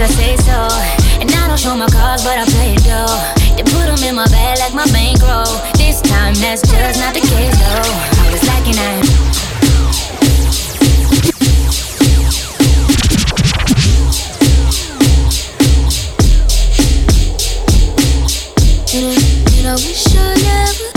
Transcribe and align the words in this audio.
I 0.00 0.06
say 0.06 0.36
so. 0.36 0.68
And 1.20 1.28
I 1.28 1.48
don't 1.48 1.58
show 1.58 1.74
my 1.74 1.88
cards, 1.88 2.22
but 2.22 2.38
I 2.38 2.44
play 2.44 2.74
it 2.74 2.84
though. 2.86 3.18
They 3.56 3.64
put 3.64 3.86
them 3.90 3.98
in 4.06 4.14
my 4.14 4.28
bag 4.28 4.58
like 4.60 4.72
my 4.72 4.86
bankroll. 4.92 5.58
This 5.74 6.00
time 6.02 6.34
that's 6.34 6.62
just 6.62 7.00
not 7.00 7.14
the 7.14 7.20
case 7.20 7.58
though. 7.58 8.22
I 8.22 8.30
was 8.30 8.46
lacking 8.46 8.78
I 19.68 19.74
wish 19.74 20.06
I 20.16 20.34
never 20.46 20.88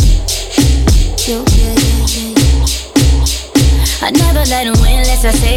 yeah, 1.27 1.43
yeah, 1.57 1.75
yeah, 2.07 2.33
yeah. 2.37 4.05
I 4.05 4.11
never 4.11 4.45
let 4.49 4.63
them 4.63 4.79
win 4.81 4.99
unless 4.99 5.25
I 5.25 5.31
say 5.31 5.50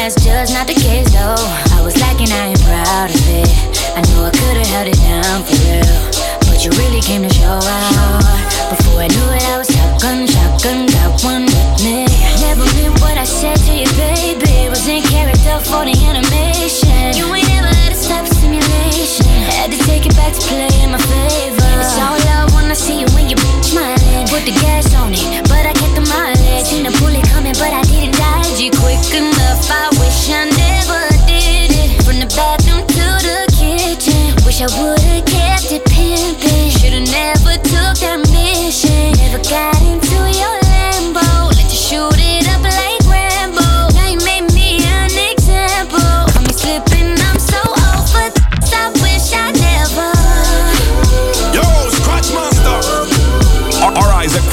that's 0.00 0.24
just 0.24 0.54
not 0.54 0.66
the 0.66 0.72
case 0.72 1.12
though. 1.12 1.36
I 1.76 1.82
was 1.84 1.94
lacking, 2.00 2.32
I 2.32 2.56
ain't 2.56 2.62
proud 2.64 3.10
of 3.12 3.26
it. 3.28 3.52
I 3.92 4.00
knew 4.08 4.24
I 4.24 4.32
could've 4.32 4.66
held 4.72 4.88
it 4.88 4.96
down 4.96 5.44
for 5.44 5.56
real. 5.68 6.00
But 6.48 6.64
you 6.64 6.70
really 6.80 7.02
came 7.02 7.22
to 7.22 7.28
show 7.28 7.60
out. 7.60 8.24
Before 8.72 9.04
I 9.04 9.08
knew 9.08 9.28
it, 9.36 9.44
I 9.44 9.58
was 9.58 9.68
shotgun, 9.68 10.26
shotgun, 10.26 10.86
got 10.88 11.20
one 11.22 11.44
with 11.44 11.84
me. 11.84 12.08
Never 12.40 12.64
meant 12.80 12.96
what 13.04 13.18
I 13.18 13.24
said 13.24 13.58
to 13.68 13.72
you, 13.76 13.90
baby. 14.00 14.70
Was 14.70 14.88
in 14.88 15.02
character 15.02 15.60
for 15.68 15.84
the 15.84 15.92
animation. 16.08 16.49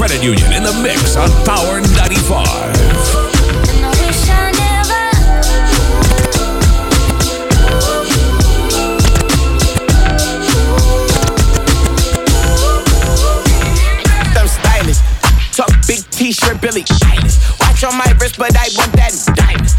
Credit 0.07 0.23
union 0.23 0.53
in 0.53 0.63
the 0.63 0.71
mix 0.81 1.17
on 1.17 1.27
Power 1.43 1.81
95. 1.81 2.47
I 2.47 2.71
wish 3.99 4.29
I 4.31 4.55
never. 4.55 5.03
them 14.31 14.47
stylish. 14.47 15.03
Talk 15.51 15.67
big 15.85 15.99
t-shirt, 16.11 16.61
Billie 16.61 16.83
Eilish. 16.83 17.59
Watch 17.59 17.83
on 17.83 17.97
my 17.97 18.07
wrist, 18.21 18.37
but 18.37 18.55
I 18.55 18.69
want 18.77 18.93
that 18.93 19.11
in 19.11 19.35
diamonds. 19.35 19.75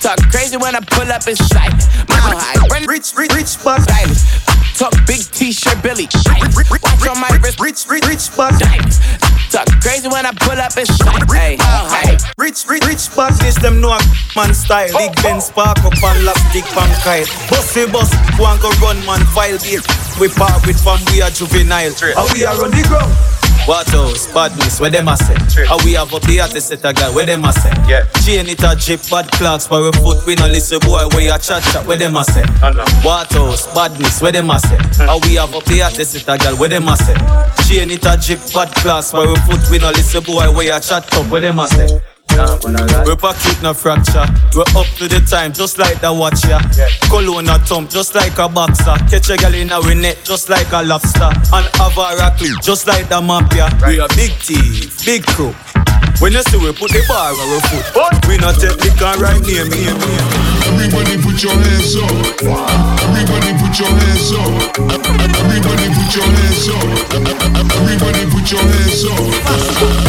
Talk 0.00 0.22
crazy 0.30 0.58
when 0.58 0.76
I 0.76 0.80
pull 0.94 1.10
up 1.10 1.26
in 1.26 1.34
sight. 1.34 1.74
Mile 2.08 2.38
high, 2.38 2.68
run 2.70 2.86
rich, 2.86 3.14
rich, 3.16 3.34
rich, 3.34 3.58
but 3.64 3.82
stylish. 3.82 4.22
Talk 4.78 4.94
big 5.08 5.26
t-shirt, 5.32 5.82
Billie 5.82 6.06
Eilish. 6.06 6.70
Watch 6.70 7.08
on 7.08 7.18
my 7.18 7.36
wrist, 7.42 7.58
rich, 7.58 7.84
rich, 7.88 8.06
rich, 8.06 8.30
but 8.36 8.56
diamonds. 8.60 9.00
Talk 9.52 9.68
crazy 9.82 10.08
when 10.08 10.24
I 10.24 10.32
pull 10.32 10.56
up 10.56 10.72
in 10.78 10.86
sight. 10.86 11.28
Hey, 11.30 11.58
hey. 11.60 12.16
Rich, 12.38 12.64
rich, 12.68 12.86
rich 12.86 13.14
badness, 13.14 13.60
them 13.60 13.82
know 13.82 13.92
a 13.92 14.00
man 14.34 14.54
style. 14.54 14.88
Big 14.96 15.14
Ben 15.22 15.42
spark 15.42 15.76
up 15.84 15.92
and 15.92 16.24
lap 16.24 16.38
stick 16.48 16.64
pan 16.72 16.88
kite. 17.04 17.28
Bossy 17.50 17.84
boss, 17.92 18.08
one 18.40 18.58
go 18.60 18.70
run 18.80 18.96
man 19.04 19.20
file 19.36 19.58
gate. 19.58 19.84
We 20.18 20.28
part 20.30 20.66
with 20.66 20.82
fam, 20.82 21.04
we 21.12 21.20
are 21.20 21.28
juvenile. 21.28 21.92
How 22.16 22.32
we 22.32 22.46
are 22.46 22.64
on 22.64 22.70
the 22.70 22.82
ground. 22.88 23.41
What 23.66 23.92
else? 23.94 24.26
Badness, 24.32 24.80
where 24.80 24.90
them 24.90 25.06
a 25.08 25.16
say? 25.16 25.64
How 25.64 25.78
we 25.84 25.92
have 25.92 26.12
up 26.12 26.22
the 26.22 26.40
artist 26.40 26.68
set 26.68 26.84
a 26.84 26.92
guy, 26.92 27.14
where 27.14 27.24
them 27.24 27.44
a 27.44 27.52
say? 27.52 27.70
Yeah. 27.86 28.04
Chain 28.24 28.48
it 28.48 28.62
a 28.62 28.74
chip, 28.74 29.00
bad 29.08 29.30
clocks, 29.30 29.66
for 29.68 29.82
we 29.82 29.92
foot, 29.92 30.26
we 30.26 30.34
no 30.34 30.46
listen 30.46 30.80
boy, 30.80 31.06
where 31.12 31.22
you 31.22 31.38
chat 31.38 31.62
chat, 31.62 31.86
where 31.86 31.96
them 31.96 32.16
a 32.16 32.24
say? 32.24 32.42
What 33.06 33.32
else? 33.36 33.72
Badness, 33.72 34.20
where 34.20 34.32
them 34.32 34.50
a 34.50 34.58
say? 34.58 34.76
Hmm. 34.76 35.06
How 35.06 35.18
we 35.20 35.36
have 35.36 35.54
up 35.54 35.64
the 35.64 35.82
artist 35.82 36.12
set 36.12 36.28
a 36.28 36.42
girl, 36.42 36.56
where 36.56 36.68
them 36.68 36.88
a 36.88 36.96
say? 36.96 37.14
Chain 37.68 37.90
it 37.90 38.04
a 38.04 38.18
chip, 38.20 38.40
bad 38.52 38.74
clocks, 38.82 39.12
for 39.12 39.28
we 39.28 39.36
foot, 39.46 39.62
we 39.70 39.78
no 39.78 39.90
listen 39.90 40.24
boy, 40.24 40.50
where 40.50 40.66
you 40.66 40.80
chat 40.80 41.06
up, 41.14 41.30
where 41.30 41.40
them 41.40 41.60
a 41.60 41.68
say? 41.68 42.00
We 42.32 43.16
pocket 43.16 43.62
no 43.62 43.74
fracture. 43.74 44.24
We're 44.54 44.64
up 44.72 44.86
to 44.96 45.08
the 45.08 45.20
time, 45.28 45.52
just 45.52 45.78
like 45.78 46.00
the 46.00 46.12
watcher. 46.12 46.60
Cologne 47.08 47.48
a 47.48 47.58
thump, 47.58 47.90
just 47.90 48.14
like 48.14 48.38
a 48.38 48.48
boxer. 48.48 48.96
Catch 49.10 49.30
a 49.30 49.36
girl 49.36 49.54
in 49.54 49.70
a 49.70 49.94
net, 49.94 50.18
just 50.24 50.48
like 50.48 50.72
a 50.72 50.82
lobster. 50.82 51.28
And 51.52 51.66
have 51.76 51.98
a 51.98 52.16
rackle, 52.16 52.48
just 52.62 52.86
like 52.86 53.08
the 53.08 53.20
mafia. 53.20 53.68
We 53.86 54.00
a 54.00 54.08
big 54.16 54.32
thief, 54.40 55.04
big 55.04 55.26
crew. 55.26 55.54
When 56.20 56.32
you 56.32 56.42
see 56.48 56.56
we 56.56 56.72
put 56.72 56.90
the 56.92 57.02
bar 57.08 57.32
on 57.32 57.40
our 57.40 57.60
foot, 57.68 57.84
we 58.28 58.38
not 58.38 58.56
take 58.56 58.80
liquor 58.80 59.12
right 59.20 59.42
near 59.42 59.66
me. 59.66 59.84
Everybody 60.72 61.20
put 61.20 61.42
your 61.42 61.52
hands 61.52 61.96
up. 62.00 62.08
Everybody 63.02 63.50
put 63.60 63.76
your 63.76 63.92
hands 63.92 64.32
up. 64.32 64.78
Everybody 65.36 65.86
put 65.92 66.10
your 66.16 66.24
hands 66.24 66.68
up. 66.70 67.12
Everybody 67.76 68.24
put 68.30 68.46
your 68.48 68.62
hands 68.62 69.04
up. 69.04 69.20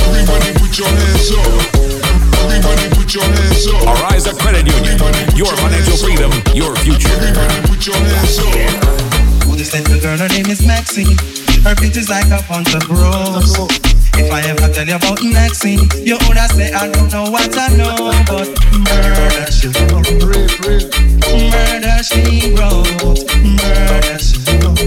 Everybody 0.07 0.49
put 0.55 0.77
your 0.77 0.87
hands 0.87 1.31
up. 1.35 1.92
Everybody 2.43 2.89
put 2.95 3.13
your 3.15 3.23
hands 3.23 3.67
up. 3.67 4.11
RI's 4.11 4.27
a 4.27 4.33
credit 4.35 4.67
union. 4.67 4.99
Your 5.35 5.55
financial 5.63 5.97
freedom, 5.97 6.31
your 6.53 6.75
future. 6.83 7.07
Everybody 7.15 7.57
put 7.67 7.87
your 7.87 7.95
hands 7.95 8.37
up. 8.39 9.47
Who 9.47 9.55
this 9.55 9.73
little 9.73 9.99
girl, 9.99 10.17
her 10.17 10.27
name 10.27 10.47
is 10.47 10.65
Maxine. 10.65 11.17
Her 11.63 11.75
feet 11.75 11.95
is 11.95 12.09
like 12.09 12.27
a 12.27 12.43
bunch 12.47 12.75
of 12.75 12.83
rose. 12.89 13.55
If 14.15 14.31
I 14.31 14.41
ever 14.41 14.67
tell 14.73 14.85
you 14.85 14.95
about 14.95 15.23
Maxine, 15.23 15.87
you 16.03 16.17
woulda 16.27 16.47
say 16.53 16.71
I 16.73 16.91
don't 16.91 17.11
know 17.11 17.31
what 17.31 17.57
I 17.57 17.69
know, 17.79 18.11
but 18.27 18.51
murder 18.75 19.51
she 19.51 19.67
wrote. 19.71 20.03
Murder 21.49 22.03
she 22.03 22.53
wrote. 22.53 23.23
Murder 23.41 24.19
she 24.19 24.59
wrote. 24.59 24.83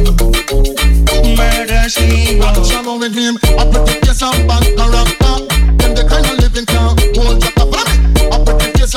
Murder 1.36 1.88
she 1.88 2.38
wrote. 2.38 2.66
Shalom 2.66 3.00
with 3.00 3.14
him. 3.14 3.38
I 3.58 3.64
put 3.64 3.86
the 3.86 3.98
face 4.04 4.22
on 4.22 4.46
bad 4.46 4.62
character. 4.76 5.34
Them 5.80 5.94
the 5.94 6.06
kind 6.08 6.26
of 6.26 6.38
living 6.38 6.66
can 6.66 7.05
hold. 7.16 7.42
I 7.44 8.36
put 8.44 8.58
the 8.60 8.72
face 8.76 8.94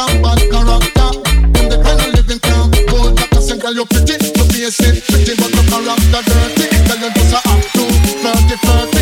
character. 0.52 1.10
Hold 2.92 3.20
your 3.20 3.28
papa. 3.32 3.42
Say, 3.42 3.58
girl, 3.58 3.74
you 3.74 3.86
pretty, 3.86 4.20
face 4.20 5.02
pretty, 5.08 5.34
but 5.40 5.52
character 5.72 6.22
dirty. 6.28 6.66
You 6.76 7.12
just 7.16 7.34
a. 7.36 7.60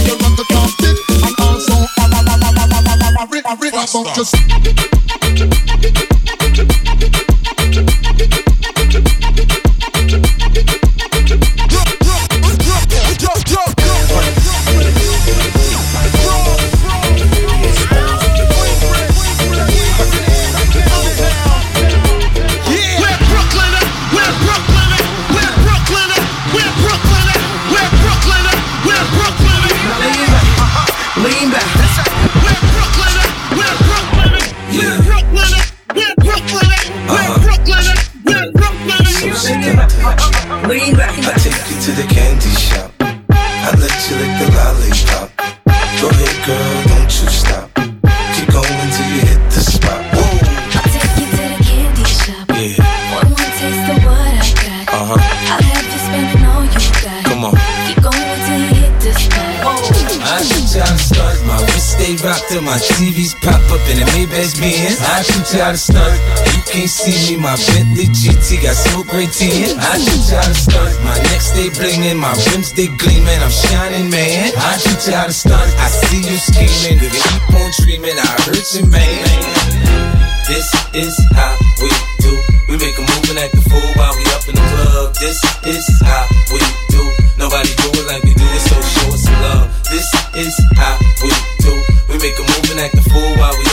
You 0.05 0.15
want 0.21 0.37
to 0.37 0.45
it, 0.85 0.97
a 1.09 1.29
a 1.33 1.49
a 1.57 2.05
a 2.05 2.17
a 2.17 2.45
a 2.45 2.65
a 2.65 2.77
a 2.77 2.93
a 2.93 3.15
a 3.17 3.55
a 3.57 4.15
just. 4.15 4.56
Try 60.77 60.85
to 60.85 61.01
start 61.01 61.37
my 61.49 61.57
wrist 61.73 61.97
stay 61.97 62.13
rock. 62.21 62.37
till 62.49 62.61
my 62.61 62.77
TVs 62.77 63.33
pop 63.41 63.57
up 63.73 63.81
in 63.89 63.97
the 63.97 64.05
Maybach 64.13 64.53
Benz. 64.61 65.01
I 65.01 65.25
shoot 65.25 65.57
out 65.57 65.73
to 65.73 65.81
stunt. 65.81 66.17
You 66.53 66.61
can't 66.69 66.89
see 66.89 67.17
me, 67.25 67.41
my 67.41 67.57
Bentley 67.57 68.05
GT 68.13 68.61
got 68.61 68.77
smoke 68.77 69.07
great 69.09 69.33
tin. 69.33 69.73
I 69.73 69.97
shoot 69.97 70.37
out 70.37 70.45
of 70.45 70.57
stunt. 70.57 70.93
My 71.01 71.17
neck 71.29 71.41
stay 71.41 71.69
blingin', 71.73 72.17
my 72.21 72.33
rims 72.53 72.73
they 72.73 72.87
gleamin'. 73.01 73.41
I'm 73.41 73.49
shining, 73.49 74.09
man. 74.13 74.53
I 74.53 74.77
shoot 74.77 75.13
out 75.17 75.27
to 75.27 75.33
stunt. 75.33 75.69
I 75.81 75.89
see 75.89 76.21
you 76.21 76.37
scheming, 76.37 77.01
nigga. 77.01 77.09
Keep 77.09 77.57
on 77.57 77.69
dreaming. 77.81 78.17
I 78.17 78.29
hurt 78.45 78.67
you, 78.77 78.85
man. 78.85 79.25
This 80.45 80.69
is 80.93 81.15
how 81.33 81.57
we 81.81 81.89
do. 82.21 82.33
We 82.69 82.77
make 82.77 82.97
a 82.97 83.01
move 83.01 83.25
and 83.33 83.39
act 83.41 83.55
the 83.57 83.65
fool 83.65 83.89
while 83.97 84.13
we 84.13 84.23
up 84.37 84.45
in 84.45 84.55
the 84.55 84.65
club. 84.77 85.15
This 85.17 85.41
is 85.65 85.85
how 86.05 86.23
we 86.53 86.61
do. 86.93 87.01
Nobody 87.41 87.69
do 87.81 87.87
it 87.97 88.05
like 88.07 88.26
Is 90.37 90.53
how 90.75 90.99
we 91.23 91.31
do. 91.65 91.73
We 92.09 92.19
make 92.21 92.37
a 92.37 92.45
move 92.45 92.69
and 92.69 92.79
act 92.79 92.93
the 92.93 93.01
fool 93.09 93.33
while 93.41 93.57
we 93.57 93.66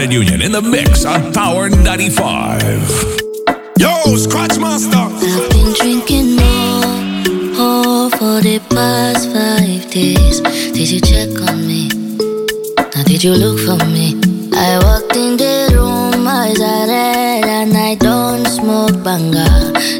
Credit 0.00 0.14
Union 0.14 0.40
in 0.40 0.52
the 0.52 0.62
mix 0.62 1.04
on 1.04 1.30
Power 1.30 1.68
95. 1.68 2.62
Yo, 3.76 4.16
Scratch 4.16 4.58
Master. 4.58 4.96
I've 4.96 5.50
been 5.50 5.74
drinking 5.74 6.36
more, 6.40 6.88
more 7.52 8.08
for 8.16 8.40
the 8.40 8.64
past 8.72 9.28
five 9.28 9.90
days. 9.92 10.40
Did 10.72 10.88
you 10.88 11.02
check 11.02 11.28
on 11.46 11.66
me? 11.68 11.88
Now 12.96 13.02
did 13.04 13.22
you 13.22 13.32
look 13.32 13.60
for 13.60 13.76
me? 13.92 14.16
I 14.56 14.80
walked 14.80 15.16
in 15.16 15.36
the 15.36 15.68
room, 15.76 16.26
eyes 16.26 16.58
are 16.58 16.88
red, 16.88 17.44
and 17.44 17.76
I 17.76 17.94
don't 17.96 18.46
smoke 18.46 19.04
banga. 19.04 19.44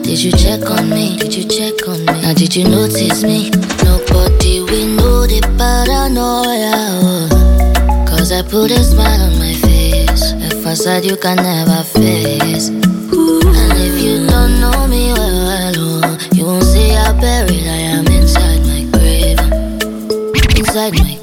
Did 0.00 0.16
you 0.24 0.32
check 0.32 0.64
on 0.70 0.88
me? 0.88 1.18
Did 1.18 1.34
you 1.34 1.44
check 1.44 1.86
on 1.86 1.98
me? 2.06 2.22
Now 2.22 2.32
did 2.32 2.56
you 2.56 2.64
notice 2.64 3.22
me? 3.22 3.50
Nobody 3.84 4.62
will 4.62 4.88
know 4.96 5.26
the 5.26 5.42
paranoia. 5.60 6.72
oh. 7.04 8.06
Cause 8.08 8.32
I 8.32 8.40
put 8.40 8.70
a 8.70 8.82
smile 8.82 9.20
on 9.20 9.38
my 9.38 9.52
face. 9.52 9.69
A 10.70 10.72
facade 10.72 11.04
you 11.04 11.16
can 11.16 11.34
never 11.34 11.82
face. 11.82 12.68
And 12.68 13.72
if 13.76 14.00
you 14.04 14.24
don't 14.24 14.60
know 14.60 14.86
me 14.86 15.12
well, 15.12 15.74
well 15.74 15.74
oh, 15.76 16.18
you 16.32 16.44
won't 16.44 16.62
see 16.62 16.90
how 16.90 17.12
buried 17.20 17.66
I 17.66 17.80
am 17.98 18.06
inside 18.06 18.64
my 18.64 18.84
grave. 18.92 19.40
Inside 20.56 20.92
my 20.92 21.19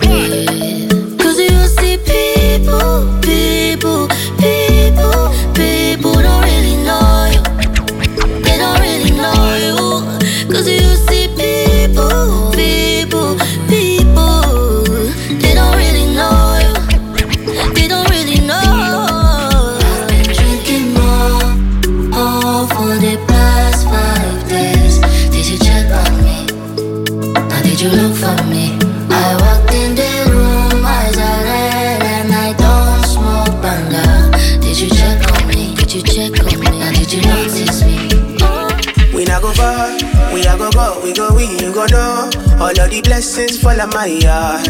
the 42.97 43.09
blessings 43.09 43.61
fall 43.61 43.79
on 43.79 43.89
my 43.89 44.05
yard. 44.05 44.65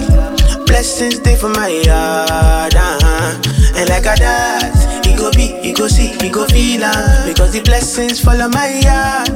Blessings 0.66 1.16
stay 1.16 1.36
for 1.36 1.50
my 1.50 1.70
yard, 1.70 2.76
uh-huh. 2.76 3.42
And 3.76 3.90
like 3.90 4.04
a 4.04 4.16
that, 4.20 5.06
he 5.06 5.16
go 5.16 5.32
be, 5.32 5.56
he 5.62 5.72
go 5.72 5.88
see, 5.88 6.08
he 6.20 6.30
go 6.30 6.46
feel 6.48 6.84
uh, 6.84 7.26
Because 7.26 7.54
the 7.54 7.62
blessings 7.62 8.20
fall 8.20 8.42
on 8.42 8.52
my 8.52 8.68
yard. 8.84 9.32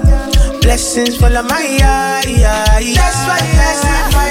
Blessings 0.61 1.15
fall 1.17 1.35
on 1.37 1.47
my 1.47 1.63
yard. 1.63 2.25
That's 2.25 3.21
why 3.27 3.39
I 3.39 3.73
said 3.79 4.30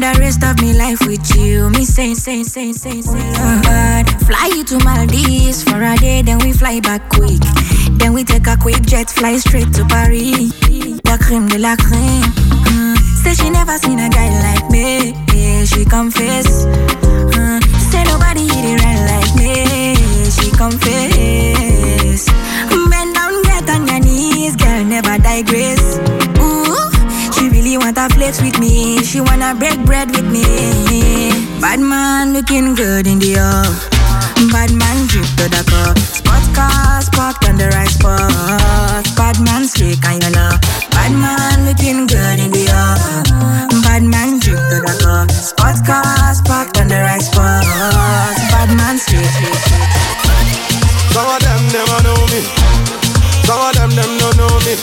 spend 0.00 0.16
the 0.16 0.20
rest 0.20 0.42
of 0.44 0.60
me 0.60 0.72
life 0.72 1.00
with 1.06 1.36
you. 1.36 1.70
Me 1.70 1.84
say, 1.84 2.14
say, 2.14 2.42
say, 2.42 2.72
say, 2.72 3.00
say, 3.02 3.12
Lord, 3.12 4.08
fly 4.26 4.50
you 4.54 4.64
to 4.64 4.78
Maldives 4.84 5.62
for 5.62 5.82
a 5.82 5.96
day, 5.96 6.22
then 6.22 6.38
we 6.38 6.52
fly 6.52 6.80
back 6.80 7.08
quick. 7.10 7.40
Then 7.98 8.12
we 8.14 8.24
take 8.24 8.46
a 8.46 8.56
quick 8.56 8.82
jet, 8.82 9.10
fly 9.10 9.36
straight 9.36 9.72
to 9.74 9.84
Paris. 9.86 10.52
La 11.04 11.16
crème 11.18 11.48
de 11.48 11.58
la 11.58 11.76
crème. 11.76 12.32
Mm. 12.70 12.96
Say 13.22 13.34
she 13.34 13.50
never 13.50 13.76
seen 13.78 13.98
a 13.98 14.08
guy 14.08 14.30
like 14.42 14.70
me. 14.70 15.12
Yeah, 15.34 15.64
she 15.64 15.84
confess. 15.84 16.64
Mm. 17.36 17.62
Say 17.90 18.04
nobody 18.04 18.42
hit 18.42 18.64
it 18.64 18.84
right 18.84 19.02
like 19.12 19.34
me. 19.36 19.94
She 20.30 20.50
confess. 20.56 22.26
Bend 22.90 23.14
down, 23.14 23.42
get 23.42 23.68
on 23.70 23.86
your 23.86 24.00
knees, 24.00 24.56
girl, 24.56 24.84
never 24.84 25.18
digress. 25.18 25.98
Wanna 28.20 28.36
with 28.42 28.58
me. 28.60 29.02
She 29.02 29.18
wanna 29.18 29.54
break 29.54 29.80
bread 29.86 30.10
with 30.10 30.28
me. 30.28 30.44
Bad 31.58 31.80
man 31.80 32.34
looking 32.34 32.74
good 32.74 33.06
in 33.06 33.18
the 33.18 33.40
off. 33.40 33.88
Bad 34.52 34.76
man 34.76 35.06
drip 35.08 35.24
to 35.40 35.48
the 35.48 35.64
car. 35.64 35.96
Spot 35.96 36.44
cars 36.52 37.08
parked 37.08 37.48
on 37.48 37.56
the 37.56 37.68
right 37.72 37.88
spot. 37.88 39.08
Bad 39.16 39.40
man 39.40 39.64
slick 39.64 40.04
and 40.04 40.22
you 40.22 40.30
know. 40.36 40.52
Bad 40.92 41.16
man 41.16 41.64
looking 41.64 42.06
good 42.06 42.38
in 42.44 42.52
the 42.52 42.68
off. 42.76 43.00
Bad 43.88 44.04
man 44.04 44.38
drip 44.38 44.60
to 44.68 44.76
the 44.84 44.94
car. 45.00 45.24
Spot 45.32 45.80
cars 45.80 46.42
parked 46.42 46.76
on 46.76 46.88
the 46.88 47.00
right 47.00 47.22
spot. 47.24 47.64
Bad 48.52 48.68
man 48.76 48.98
slick. 49.00 49.32
Some 51.16 51.24
of 51.24 51.40
them 51.40 51.62
never 51.72 51.98
know 52.04 52.20
me. 52.28 52.44
Some 53.48 53.64
of 53.64 53.72
them 53.72 53.90
them 53.96 54.12
don't 54.20 54.36
know 54.36 54.54
me. 54.68 54.76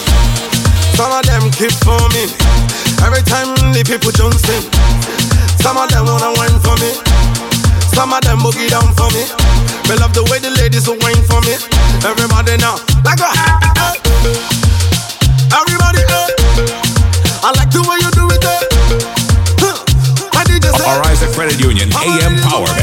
Some 0.98 1.14
of 1.14 1.22
them 1.30 1.52
keep 1.54 1.72
for 1.86 2.02
me. 2.18 2.87
Every 3.06 3.24
time 3.24 3.54
the 3.74 3.84
people 3.86 4.12
jumping, 4.12 4.64
some 5.62 5.78
of 5.78 5.90
them 5.90 6.06
wanna 6.06 6.34
wine 6.38 6.60
for 6.62 6.76
me. 6.82 6.92
Some 7.94 8.14
of 8.14 8.22
them 8.22 8.40
boogie 8.40 8.70
down 8.70 8.94
for 8.96 9.10
me. 9.14 9.26
We 9.90 9.96
love 9.98 10.14
the 10.14 10.24
way 10.30 10.40
the 10.40 10.52
ladies 10.52 10.88
will 10.88 10.98
wine 11.02 11.24
for 11.26 11.42
me. 11.42 11.58
Everybody 12.06 12.58
now, 12.58 12.78
like 13.04 13.20
a. 13.20 13.30
Eh. 13.30 14.38
Everybody. 15.54 16.02
Eh. 16.06 17.46
I 17.46 17.52
like 17.58 17.72
the 17.72 17.82
way 17.88 17.98
you 18.04 18.12
do 18.14 18.26
it. 18.30 18.44
Eh. 18.44 18.62
Huh. 19.62 21.02
Arise, 21.02 21.24
credit 21.36 21.60
union, 21.60 21.90
AM 21.94 22.38
Power. 22.46 22.77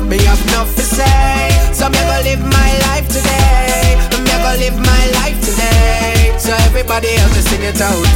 Talk 0.00 0.08
Me 0.08 0.18
have 0.24 0.40
enough 0.48 0.74
to 0.76 0.82
say. 0.82 1.50
So 1.72 1.88
me, 1.88 1.98
go 1.98 2.16
live 2.24 2.40
my 2.40 2.70
life 2.88 3.06
today. 3.08 3.96
Me, 4.24 4.34
go 4.42 4.52
live 4.58 4.78
my 4.78 5.04
life 5.20 5.38
today. 5.44 6.34
So 6.38 6.52
everybody 6.68 7.08
else 7.16 7.34
just 7.34 7.48
sing 7.48 7.62
it 7.62 7.80
out 7.80 8.06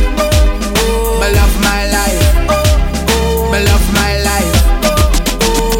Me 1.20 1.28
love 1.32 1.54
my 1.62 1.86
life. 1.90 2.20
Me 3.52 3.58
love 3.64 3.86
my 3.92 4.12
life. 4.22 4.54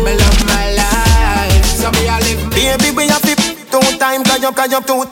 Me 0.05 0.13
love 0.15 0.41
my 0.47 0.67
life. 0.77 1.65
So 1.65 1.91
me, 1.93 2.09
I 2.09 2.21
live 2.21 2.51
Baby, 2.51 2.97
we 2.97 3.09
have 3.09 3.23
to 3.23 3.35
two 3.37 3.99
time 3.99 4.25
cause 4.25 4.43
you, 4.43 4.53
cause 4.53 4.73
you 4.73 4.81
too 4.83 5.05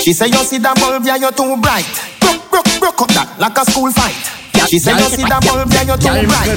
She 0.00 0.12
say 0.12 0.26
you 0.28 0.42
see 0.44 0.58
that 0.58 0.76
bulb, 0.78 1.04
yeah, 1.04 1.16
you're 1.16 1.32
too 1.32 1.56
bright. 1.60 1.86
Broke, 2.20 2.50
broke, 2.50 2.80
broke 2.80 3.02
up 3.02 3.08
that 3.12 3.28
like 3.38 3.58
a 3.58 3.64
school 3.70 3.90
fight 3.90 4.31
She 4.72 4.80
say 4.80 4.96
you 4.96 5.04
see 5.04 5.28
that 5.28 5.44
bulb, 5.44 5.68
yeah, 5.68 5.84
you're 5.84 6.00
too 6.00 6.08
bright 6.08 6.48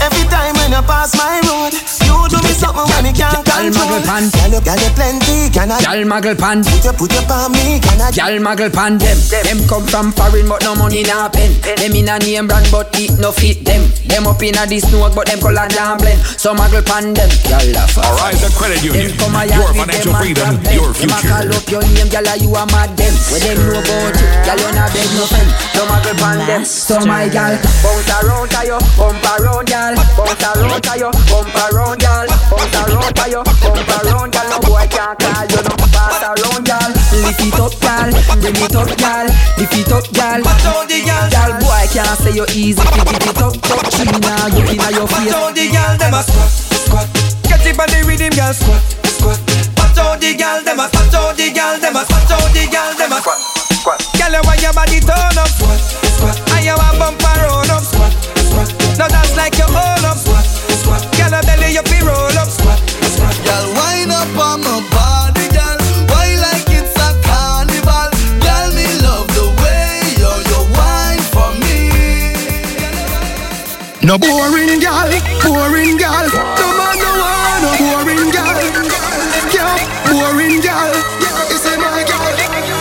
Every 0.00 0.24
time 0.32 0.56
when 0.56 0.72
you 0.72 0.80
pass 0.88 1.12
my 1.20 1.36
road 1.44 1.76
You 2.00 2.16
do 2.32 2.40
me 2.40 2.56
something 2.56 2.88
when 2.88 3.04
me 3.04 3.12
can't 3.12 3.44
control 3.44 4.00
Girl, 4.08 4.56
you 4.56 4.60
got 4.64 4.80
it 4.80 4.96
plenty, 4.96 5.52
can 5.52 5.68
I 5.68 5.76
Gal 5.84 6.00
muggle 6.08 6.32
pan 6.32 6.64
Put 6.64 6.80
your, 6.80 6.96
put 6.96 7.12
your 7.12 7.20
palm 7.28 7.52
me, 7.52 7.76
can 7.76 8.00
I 8.00 8.08
Gal 8.08 8.40
muggle 8.40 8.72
pan 8.72 8.96
them. 8.96 9.18
Them 9.28 9.60
come 9.68 9.84
from 9.84 10.16
foreign 10.16 10.48
but 10.48 10.64
no 10.64 10.72
money 10.76 11.04
na 11.04 11.28
pen. 11.28 11.52
Them 11.60 11.92
in 11.92 12.08
a 12.08 12.16
name 12.24 12.48
brand 12.48 12.68
but 12.72 12.88
it 12.96 13.20
no 13.20 13.32
fit 13.32 13.64
them. 13.68 13.84
Them 14.08 14.24
up 14.24 14.40
in 14.40 14.56
a 14.56 14.64
this 14.64 14.88
smoke 14.88 15.12
but 15.12 15.28
them 15.28 15.40
color 15.40 15.68
jam 15.68 15.98
blend. 16.00 16.20
So 16.40 16.54
muggle 16.56 16.80
pan 16.84 17.12
them. 17.12 17.28
Gal 17.44 17.64
laugh. 17.76 17.96
Arise 18.00 18.40
the 18.40 18.48
Credit 18.56 18.80
Union. 18.80 19.12
Them 19.12 19.28
come 19.28 19.36
a 19.36 19.42
Your 19.44 19.72
financial 19.76 20.12
them 20.12 20.16
and 20.16 20.24
freedom, 20.24 20.48
grab 20.48 20.64
them. 20.64 20.72
your 20.72 20.90
Them 20.96 21.12
a 21.12 21.18
call 21.20 21.52
up 21.52 21.66
your 21.68 21.84
name, 21.96 22.08
gal, 22.08 22.28
you 22.40 22.52
a 22.52 22.62
mad 22.72 22.90
them. 22.96 23.14
When 23.28 23.40
them 23.44 23.58
know 23.60 23.80
about 23.80 24.16
you, 24.16 24.28
gal, 24.44 24.56
you 24.56 24.70
not 24.72 24.88
beg 24.92 25.10
no 25.16 25.24
friend. 25.28 25.50
So 25.76 25.82
muggle 25.84 26.16
pan 26.16 26.38
them. 26.48 26.62
So 26.64 26.96
my 27.04 27.28
gal, 27.42 27.58
bounce 27.82 28.10
around 28.22 28.50
to 28.50 28.60
you, 28.66 28.78
bump 28.94 29.24
around, 29.26 29.66
gal. 29.66 29.94
Bounce 30.14 30.44
around 30.46 30.82
to 30.82 30.92
you, 30.98 31.10
bump 31.26 31.56
around, 31.58 31.98
gal. 31.98 32.26
Bounce 32.50 32.76
around 32.78 33.14
to 33.18 33.24
you, 33.30 33.42
bump 33.42 33.90
around, 33.90 34.30
gal. 34.30 34.48
No 34.50 34.58
boy 34.62 34.86
can't 34.86 35.18
call 35.18 35.44
you 35.50 35.60
no 35.66 35.74
pass 35.90 36.22
around, 36.22 36.62
gal. 36.64 36.90
Lift 37.10 37.42
it 37.42 37.58
up, 37.58 37.74
gal. 37.82 38.10
Bring 38.38 38.58
it 38.62 38.76
up, 38.76 38.90
gal. 38.98 39.26
Lift 39.58 39.74
it 39.74 39.92
up, 39.92 40.06
gal. 40.14 40.40
Gal, 40.42 41.52
boy 41.58 41.84
can't 41.90 42.18
say 42.22 42.32
you 42.32 42.46
easy. 42.54 42.82
Pick 43.10 43.26
it 43.26 43.42
up, 43.42 43.54
touch 43.66 43.98
it 43.98 44.12
now. 44.22 44.46
Look 44.54 44.70
inna 44.70 44.88
your 44.94 45.06
face. 45.10 45.32
Watch 45.32 45.42
out 45.42 45.54
the 45.54 45.66
girl, 45.70 45.94
them 45.98 46.14
a 46.14 46.22
squat, 46.22 46.50
squat. 46.86 47.06
Catch 47.48 47.66
it 47.66 47.76
by 47.76 47.86
the 47.86 48.04
rhythm, 48.06 48.30
girl, 48.38 48.54
squat, 48.54 48.82
squat. 49.18 49.38
Watch 49.78 49.98
out 49.98 50.20
the 50.20 50.30
girl, 50.38 50.62
them 50.62 50.78
a, 50.78 50.86
watch 50.86 51.14
out 51.14 51.36
the 51.36 51.50
girl, 51.50 51.74
them 51.78 51.96
a, 51.96 52.02
watch 52.06 52.30
out 52.30 52.48
the 52.54 52.64
girl, 52.70 52.92
them 52.96 53.12
a 53.12 53.18
squat, 53.20 53.38
squat. 53.82 53.98
Girl, 54.16 54.32
you 54.32 54.42
want 54.46 54.62
your 54.62 54.72
body 54.72 55.00
turn 55.00 55.36
up, 55.36 55.48
squat, 55.50 55.78
No 74.02 74.18
boring 74.18 74.82
gal, 74.82 75.06
boring 75.46 75.96
gal. 75.96 76.26
No 76.26 76.66
man 76.74 76.98
no 76.98 77.10
want 77.22 77.62
no 77.62 77.70
boring 77.78 78.34
gal. 78.34 78.58
Yeah, 79.54 79.78
boring 80.10 80.58
gal. 80.58 80.90
It's 81.46 81.62
a 81.70 81.78
my 81.78 82.02
gal. 82.02 82.34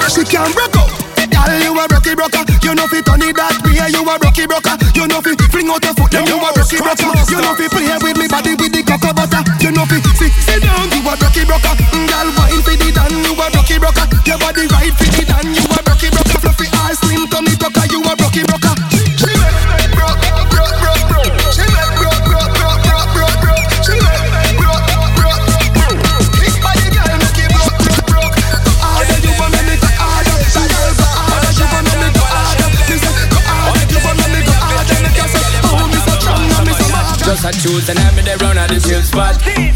She 0.10 0.26
can 0.26 0.50
broke 0.52 0.82
up. 0.82 0.90
Gal, 1.30 1.54
you 1.62 1.78
a 1.78 1.86
rocky 1.94 2.18
broker. 2.18 2.42
You 2.66 2.74
know 2.74 2.90
fi 2.90 3.06
turn 3.06 3.22
it 3.22 3.38
that 3.38 3.54
way. 3.62 3.78
You 3.94 4.02
a 4.02 4.18
rocky 4.18 4.50
broker. 4.50 4.74
You 4.98 5.06
know 5.06 5.22
fi 5.22 5.38
fling 5.54 5.70
out 5.70 5.86
your 5.86 5.94
foot. 5.94 6.10
Then 6.10 6.26
you 6.26 6.42
a 6.42 6.50
rocky 6.58 6.82
broker. 6.82 7.14
You 7.30 7.38
know 7.38 7.54
fi 7.54 7.70
play 7.70 7.94
with 8.02 8.18
me 8.18 8.26
body 8.26 8.58
with 8.58 8.74
the 8.74 8.82
cocoa 8.82 9.14
butter. 9.14 9.46
You 9.62 9.70
know 9.72 9.86
fi 9.86 10.02
sit 10.18 10.34
sit 10.42 10.60
down. 10.66 10.90
You 10.90 11.06
a 11.06 11.14
rocky 11.22 11.46
broker. 11.46 11.74
Mm, 11.94 12.10
gal, 12.10 12.28
wine 12.34 12.62
fi 12.66 12.74
the 12.82 12.90
dan. 12.98 13.14
You 13.22 13.38
a 13.38 13.46
rocky 13.54 13.78
broker. 13.78 14.10
Your 14.26 14.42
body 14.42 14.66
right 14.74 14.96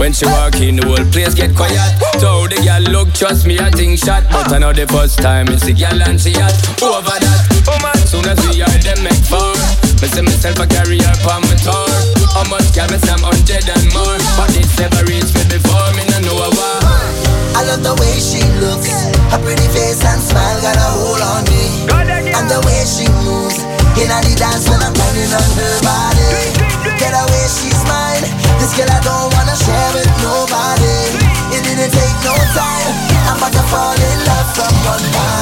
When 0.05 0.13
she 0.13 0.29
walk 0.29 0.61
in, 0.61 0.77
the 0.77 0.85
whole 0.85 1.01
place 1.09 1.33
get 1.33 1.57
quiet. 1.57 1.81
So 2.21 2.45
the 2.45 2.61
girl 2.61 2.85
look, 2.93 3.09
trust 3.17 3.49
me, 3.49 3.57
I 3.57 3.73
think 3.73 3.97
shot. 3.97 4.21
But 4.29 4.53
I 4.53 4.61
know 4.61 4.69
the 4.69 4.85
first 4.85 5.17
time 5.17 5.49
it's 5.49 5.65
the 5.65 5.73
girl 5.73 5.97
and 5.97 6.21
she 6.21 6.29
hot. 6.37 6.53
Over 6.77 7.09
that, 7.09 7.65
oh 7.65 7.73
man, 7.81 7.97
soon 8.05 8.21
as 8.29 8.37
we 8.45 8.61
are 8.61 8.69
them 8.85 9.01
make 9.01 9.25
four. 9.25 9.57
Me 9.97 10.05
see 10.05 10.21
myself 10.21 10.61
a 10.61 10.69
carry 10.69 11.01
her 11.01 11.17
on 11.25 11.41
my 11.49 11.57
tour. 11.57 11.89
How 12.37 12.45
much 12.53 12.69
can 12.77 12.85
me 12.93 13.01
some 13.01 13.25
hundred 13.25 13.65
and 13.65 13.85
more? 13.97 14.13
But 14.37 14.53
it's 14.53 14.77
never 14.77 15.09
reached 15.09 15.33
me 15.33 15.41
before, 15.49 15.89
me 15.97 16.05
no 16.13 16.21
know 16.21 16.37
a 16.37 16.49
war. 16.53 16.85
I 17.57 17.65
love 17.65 17.81
the 17.81 17.97
way 17.97 18.13
she 18.21 18.45
looks, 18.61 19.09
her 19.33 19.41
pretty 19.41 19.65
face 19.73 20.05
and 20.05 20.21
smile 20.21 20.61
got 20.61 20.77
a 20.77 20.85
hold 21.01 21.25
on 21.33 21.49
me. 21.49 21.89
And 22.29 22.45
the 22.45 22.61
way 22.61 22.85
she 22.85 23.09
moves, 23.25 23.57
in 23.97 24.13
the 24.13 24.37
dance 24.37 24.69
girl 28.75 28.91
I 28.91 28.99
don't 28.99 29.31
wanna 29.33 29.55
share 29.55 29.91
with 29.95 30.11
nobody. 30.19 30.99
It 31.55 31.63
didn't 31.63 31.91
take 31.91 32.17
no 32.27 32.35
time. 32.51 32.91
I'm 33.31 33.37
about 33.37 33.53
to 33.53 33.63
fall 33.71 33.95
in 33.95 34.17
love 34.27 34.49
from 34.55 34.73
one 34.83 35.11
night. 35.11 35.34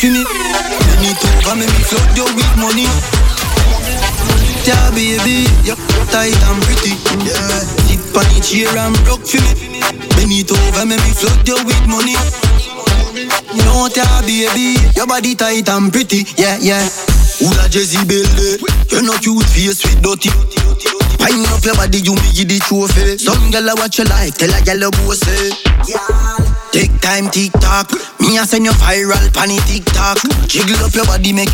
Broke 0.00 0.24
for 0.32 0.96
me. 1.00 1.10
It 1.10 1.24
over, 1.24 1.56
make 1.56 1.68
me 1.68 1.82
flood 1.84 2.16
you 2.16 2.24
with 2.36 2.56
money. 2.56 2.88
Yeah, 4.64 4.90
baby, 4.92 5.48
you 5.64 5.76
tight 6.08 6.36
and 6.48 6.62
pretty. 6.64 6.96
Yeah, 7.24 7.60
sit 7.84 8.00
on 8.16 8.24
the 8.32 8.40
chair 8.40 8.76
and 8.76 8.96
broke 9.04 9.26
for 9.26 9.40
me. 9.40 9.80
Bend 10.16 10.32
it 10.32 10.50
over, 10.52 10.86
make 10.86 11.00
me 11.00 11.12
flood 11.12 11.46
you 11.48 11.56
with 11.64 11.86
money. 11.88 12.16
You 13.52 13.62
know 13.64 13.84
what, 13.84 13.96
yeah, 13.96 14.20
baby, 14.22 14.76
your 14.96 15.06
body 15.06 15.34
tight 15.34 15.68
and 15.68 15.92
pretty. 15.92 16.24
Yeah, 16.36 16.56
yeah. 16.60 16.88
That 17.40 17.72
Jezebel 17.72 18.28
there? 18.36 18.60
You're 18.92 19.02
not 19.02 19.24
cute 19.24 19.44
face 19.48 19.80
with 19.80 20.04
dirty. 20.04 20.28
Pine 21.16 21.44
up 21.48 21.64
your 21.64 21.74
body, 21.74 21.98
you 22.04 22.12
me 22.12 22.28
give 22.36 22.48
the 22.48 22.60
trophy. 22.60 23.16
Some 23.16 23.48
gyal 23.48 23.68
a 23.68 23.74
watch 23.80 23.98
you 23.98 24.04
like, 24.04 24.36
tell 24.36 24.52
a 24.52 24.60
gyal 24.60 24.84
a 24.84 24.88
go 24.92 25.12
say. 25.16 25.56
Take 26.70 26.92
time, 27.00 27.32
tick 27.32 27.52
tock. 27.56 27.88
Me 28.30 28.38
a 28.38 28.46
send 28.46 28.64
you 28.64 28.70
viral, 28.78 29.26
pan 29.34 29.50
tock. 29.90 30.22
Jiggle 30.46 30.78
up 30.86 30.94
your 30.94 31.04
body, 31.04 31.32
make 31.32 31.50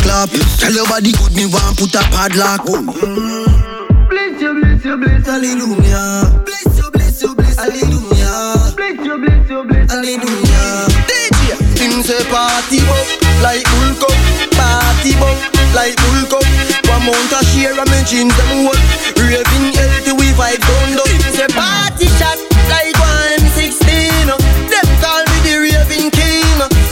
clap. 0.00 0.32
Tell 0.56 0.72
your 0.72 0.88
body 0.88 1.12
good, 1.12 1.36
me 1.36 1.44
want 1.44 1.76
put 1.76 1.92
a 1.92 2.00
padlock. 2.08 2.64
Oh, 2.64 2.80
mm. 2.80 4.08
Bless 4.08 4.40
you, 4.40 4.56
bless 4.56 4.84
you, 4.88 4.96
bless, 4.96 5.26
hallelujah. 5.28 6.32
Bless 6.48 6.64
you, 6.80 6.88
bless 6.96 7.20
you, 7.20 7.34
bless, 7.36 7.60
hallelujah. 7.60 8.72
Bless 8.72 9.04
you, 9.04 9.18
bless 9.20 9.50
you, 9.52 9.64
bless, 9.68 9.92
hallelujah. 9.92 10.88
DJ, 11.04 11.76
him 11.76 12.00
say 12.00 12.24
party 12.32 12.80
up 12.88 13.04
like 13.44 13.68
Hulk 13.68 14.08
up, 14.08 14.16
party 14.56 15.12
up 15.20 15.36
like 15.76 15.92
Hulk 16.08 16.40
up. 16.40 16.48
One 16.88 17.04
mount 17.04 17.36
a 17.36 17.44
share 17.52 17.76
of 17.76 17.84
me 17.84 18.00
jeans 18.08 18.32
them 18.32 18.64
hold. 18.64 18.80
Raving 19.20 19.76
healthy 19.76 20.12
we 20.16 20.32
vibe 20.32 20.56
down. 20.56 21.04
Him 21.04 21.20
say 21.36 21.52
party 21.52 22.08
shot 22.16 22.57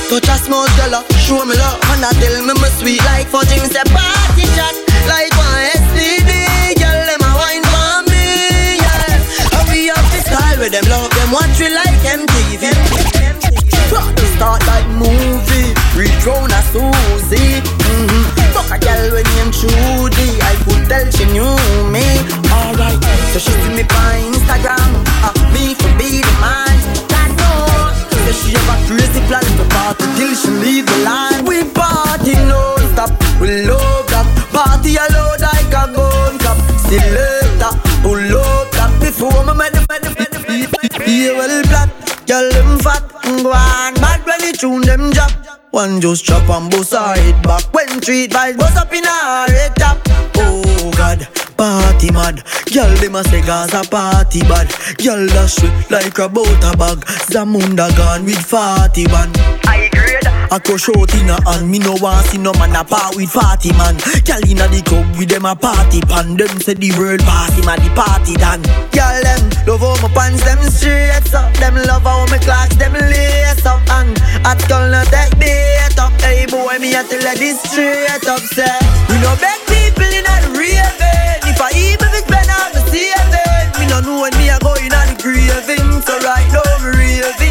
Touch 0.08 0.28
a 0.28 0.38
small 0.38 0.66
dollar, 0.78 1.02
show 1.18 1.44
me 1.44 1.56
love, 1.58 1.80
and 1.90 2.04
I 2.04 2.12
tell 2.22 2.38
me 2.46 2.54
my 2.54 2.68
sweet 2.78 3.02
like 3.10 3.26
for 3.26 3.42
Him 3.50 3.66
say 3.66 3.82
One 45.86 46.00
just 46.00 46.24
chop 46.24 46.48
and 46.50 46.68
bust 46.68 46.94
her 46.94 47.14
head 47.14 47.40
back. 47.44 47.72
When 47.72 48.00
treat 48.00 48.32
vibes 48.32 48.58
bust 48.58 48.76
up 48.76 48.92
in 48.92 49.04
her 49.04 49.45
mad, 52.16 52.42
girl, 52.72 52.90
them 52.96 53.14
a 53.14 53.22
say 53.24 53.42
Gaza 53.42 53.84
party 53.88 54.40
bad. 54.48 54.72
Girl, 54.96 55.26
dash 55.28 55.62
it 55.62 55.90
like 55.90 56.18
a 56.18 56.28
butter 56.28 56.76
bag. 56.76 57.04
Zamunda 57.28 57.92
gone 57.96 58.24
with 58.24 58.40
forty 58.40 59.06
band. 59.06 59.36
I 59.68 59.88
grade. 59.92 60.24
I 60.48 60.58
crush 60.60 60.88
out 60.88 61.12
in 61.14 61.28
a 61.28 61.36
hand, 61.44 61.68
me 61.70 61.78
no 61.78 61.94
want 62.00 62.24
see 62.26 62.38
no 62.38 62.52
man 62.54 62.74
a 62.74 62.84
part 62.84 63.16
with 63.16 63.32
party 63.32 63.72
man. 63.74 63.98
Girl 64.24 64.40
inna 64.46 64.66
the 64.70 64.80
club 64.86 65.04
with 65.18 65.28
them 65.28 65.44
a 65.44 65.54
party 65.54 66.00
pan. 66.00 66.36
Them 66.36 66.60
say 66.62 66.74
the 66.74 66.94
world 66.96 67.20
party 67.26 67.60
man, 67.66 67.82
the 67.82 67.90
party 67.92 68.34
done. 68.38 68.62
Girl 68.94 69.16
them 69.26 69.42
love 69.66 69.82
how 69.82 69.98
my 70.00 70.08
pants 70.14 70.42
them 70.46 70.62
straight 70.70 71.34
up. 71.34 71.52
Them 71.58 71.74
love 71.90 72.06
how 72.06 72.24
my 72.30 72.38
clocks 72.38 72.76
them 72.76 72.94
lace 72.94 73.66
up. 73.66 73.82
And 73.90 74.14
at 74.46 74.62
girl 74.70 74.86
no 74.88 75.02
take 75.10 75.34
bait 75.38 75.98
up. 75.98 76.14
Hey 76.22 76.46
boy, 76.46 76.78
me 76.78 76.94
a 76.94 77.02
tell 77.02 77.26
her 77.26 77.34
this 77.34 77.58
straight 77.66 78.26
up. 78.30 78.40
Say 78.54 78.70
we 79.10 79.18
no 79.18 79.34
beg 79.42 79.58
people 79.66 80.06
inna 80.06 80.34
the 80.46 80.54
raving. 80.54 80.94
If 81.35 81.35
know 84.06 84.20
when 84.22 84.32
me 84.38 84.48
a 84.48 84.58
go 84.60 84.72
inna 84.76 85.02
the 85.10 85.16
graving. 85.20 86.00
So 86.02 86.18
right 86.20 86.48
now 86.52 86.62
me 86.78 86.92
raving. 86.96 87.45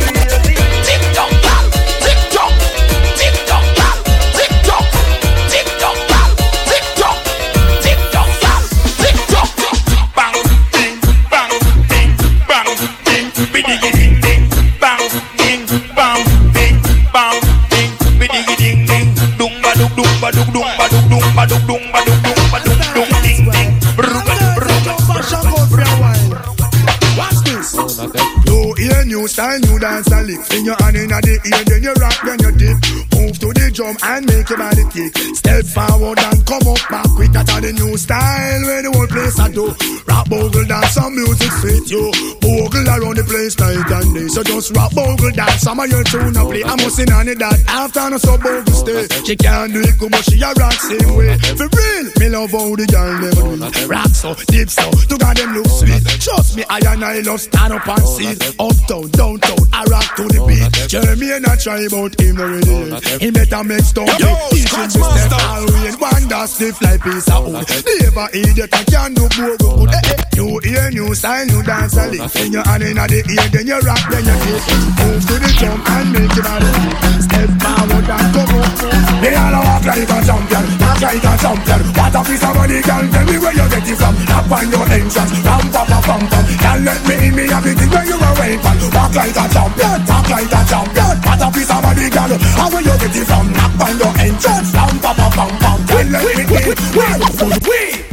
Style, 29.36 29.60
new 29.68 29.80
dance 29.80 30.12
and 30.12 30.28
lick. 30.28 30.42
Sing 30.48 30.66
your 30.66 30.80
hand 30.80 30.96
in 30.96 31.12
the 31.12 31.36
ear, 31.44 31.64
then 31.68 31.84
you 31.84 31.94
rock, 32.00 32.18
then 32.24 32.40
you 32.40 32.52
dip. 32.56 32.78
Move 33.20 33.36
to 33.44 33.52
the 33.52 33.68
drum 33.76 33.96
and 34.08 34.24
make 34.24 34.48
your 34.48 34.60
body 34.60 34.86
kick. 34.96 35.12
Step 35.36 35.66
forward 35.68 36.20
and 36.20 36.40
come 36.48 36.64
up 36.64 36.80
back 36.88 37.08
quick. 37.16 37.32
That's 37.36 37.52
the 37.52 37.72
new 37.76 37.98
style 38.00 38.64
where 38.64 38.82
the 38.82 38.92
whole 38.96 39.12
place 39.12 39.36
I 39.40 39.52
do. 39.52 39.76
Rock 40.08 40.30
bogle 40.32 40.64
dance, 40.64 40.96
some 40.96 41.12
music 41.12 41.52
fit 41.60 41.84
you. 41.92 42.08
Bogle 42.40 42.88
around 42.88 43.20
the 43.20 43.26
place 43.28 43.60
night 43.60 43.84
and 43.84 44.10
day. 44.16 44.28
So 44.32 44.40
just 44.44 44.72
rock 44.72 44.96
bogle 44.96 45.32
dance, 45.36 45.68
some 45.68 45.84
of 45.84 45.88
your 45.92 46.04
tune 46.08 46.36
I 46.38 46.44
play. 46.48 46.64
I 46.64 46.76
must 46.80 47.00
in 47.04 47.12
on 47.12 47.28
it 47.28 47.40
that 47.44 47.60
after 47.68 48.08
no 48.08 48.18
so 48.18 48.40
bogle 48.40 48.72
stay. 48.72 49.04
She 49.28 49.36
can't 49.36 49.76
do 49.76 49.84
it 49.84 50.00
but 50.00 50.24
she 50.24 50.40
a 50.40 50.56
rock 50.56 50.80
same 50.80 51.12
way. 51.20 51.36
For 51.60 51.68
real, 51.68 52.06
me 52.24 52.28
love 52.32 52.56
how 52.56 52.72
the 52.72 52.88
girl 52.88 53.20
them 53.20 53.36
do. 53.36 53.88
Rock 53.92 54.16
so, 54.16 54.32
dip 54.48 54.70
so, 54.72 54.88
to 54.92 55.16
got 55.20 55.36
them 55.36 55.52
look 55.60 55.68
sweet. 55.68 56.00
Trust 56.24 56.56
me, 56.56 56.64
I 56.72 56.80
and 56.88 57.04
I 57.04 57.20
love 57.20 57.42
stand 57.42 57.74
up 57.74 57.88
and 57.88 58.08
see. 58.08 58.32
Uptown, 58.60 59.12
downtown, 59.26 59.58
I 59.74 59.84
rock 59.90 60.08
to 60.18 60.24
the 60.30 60.42
beat. 60.46 60.70
Jeremy 60.90 61.32
and 61.34 61.46
I 61.46 61.56
try 61.58 61.82
about 61.90 62.14
him 62.20 62.38
already. 62.38 62.94
He 63.18 63.32
better 63.32 63.64
make 63.64 63.82
stone 63.82 64.08
Yo, 64.22 64.30
big. 64.54 64.62
Teach 64.62 64.74
him 64.74 64.90
Scratch 64.90 64.92
step 64.94 65.32
Master. 65.34 65.42
always. 65.50 65.96
One 65.98 66.26
that 66.30 66.50
stiff 66.50 66.78
like 66.82 67.02
piece 67.02 67.30
of 67.34 67.42
wood. 67.50 67.66
Never 67.66 68.28
idiot, 68.34 68.70
I 68.70 68.84
can't 68.86 69.14
do 69.18 69.26
more 69.42 69.58
good. 69.58 69.90
Eh, 69.90 70.14
eh. 70.14 70.24
New 70.38 70.60
ear, 70.62 70.92
new 70.92 71.10
style, 71.16 71.46
new 71.48 71.64
dance 71.64 71.98
a 71.98 72.06
lick. 72.12 72.22
Then 72.32 72.52
your 72.54 72.64
hand 72.68 72.84
in 72.84 72.98
the 73.00 73.20
ear, 73.26 73.48
then 73.50 73.66
you 73.66 73.80
rock, 73.82 74.04
then 74.12 74.24
you 74.30 74.38
kick. 74.46 74.62
Move 75.00 75.22
to 75.26 75.36
the 75.42 75.50
drum 75.58 75.80
and 75.82 76.08
make 76.14 76.36
it 76.38 76.46
body. 76.46 76.72
Step 77.26 77.50
forward 77.64 78.06
and 78.06 78.30
come 78.36 78.54
up. 78.62 78.74
They 79.24 79.34
all 79.34 79.56
walk 79.58 79.86
like 79.90 80.06
a 80.06 80.18
champion, 80.22 80.66
walk 80.78 81.02
like 81.02 81.24
a 81.26 81.34
champion. 81.42 81.82
What 81.96 82.14
a 82.14 82.22
piece 82.28 82.46
of 82.46 82.54
money, 82.54 82.80
girl, 82.86 83.04
tell 83.10 83.26
me 83.26 83.36
where 83.42 83.56
you 83.56 83.68
get 83.74 83.88
it 83.90 83.98
from. 83.98 84.14
Up 84.36 84.52
on 84.54 84.66
your 84.70 84.86
entrance, 84.86 85.34
ram 85.42 85.66
pa 85.72 85.82
pa 85.88 85.98
pam 86.04 86.22
pam. 86.30 86.46
Girl, 86.62 86.80
let 86.86 87.00
me 87.08 87.16
in 87.26 87.34
me 87.34 87.44
everything 87.50 87.90
where 87.90 88.06
you 88.06 88.18
are 88.20 88.36
waiting 88.38 88.60
for. 88.60 88.92
Walk 88.96 89.15
like 89.16 89.32
a 89.32 89.46
champion, 89.48 90.06
talk 90.06 90.30
like 90.30 90.52
a 90.52 90.62
champion. 90.68 91.16
What 91.24 91.42
a 91.42 91.48
piece 91.52 91.72
of 91.72 91.82
money, 91.82 92.10
girl, 92.12 92.38
how 92.60 92.70
where 92.70 92.82
you 92.84 92.96
get 93.00 93.16
it 93.16 93.26
from? 93.26 93.48
Up 93.56 93.80
on 93.80 93.98
your 93.98 94.14
entrance, 94.20 94.72
pa 94.76 95.14
pa 95.16 95.30
pam 95.32 95.52
pam. 95.58 95.80
Girl, 95.88 96.06
let 96.12 96.22
me 96.26 96.42
in, 96.42 96.48
we, 96.52 96.60
we. 96.60 96.96
Me 96.96 97.04
and 97.08 98.05